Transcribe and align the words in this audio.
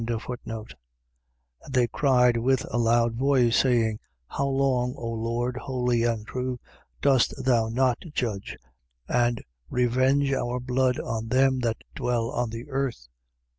And 0.01 0.19
they 1.69 1.87
cried 1.87 2.35
with 2.37 2.65
a 2.73 2.79
loud 2.79 3.13
voice, 3.13 3.55
saying: 3.55 3.99
How 4.29 4.47
long, 4.47 4.95
O 4.97 5.05
Lord 5.11 5.57
(Holy 5.57 6.05
and 6.05 6.25
True), 6.25 6.59
dost 7.03 7.35
thou 7.45 7.69
not 7.69 7.99
judge 8.15 8.57
and 9.07 9.43
revenge 9.69 10.33
our 10.33 10.59
blood 10.59 10.99
on 10.99 11.27
them 11.27 11.59
that 11.59 11.77
dwell 11.93 12.31
on 12.31 12.49
the 12.49 12.67
earth? 12.67 13.09